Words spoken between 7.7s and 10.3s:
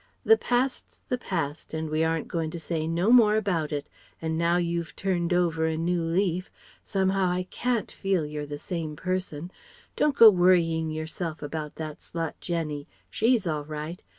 feel you're the same person don't